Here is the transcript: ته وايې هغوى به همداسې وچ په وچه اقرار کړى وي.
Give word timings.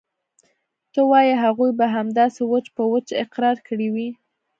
ته 0.93 0.99
وايې 1.09 1.33
هغوى 1.43 1.69
به 1.79 1.85
همداسې 1.95 2.41
وچ 2.51 2.65
په 2.75 2.83
وچه 2.91 3.13
اقرار 3.23 3.57
کړى 3.67 3.87
وي. 3.95 4.09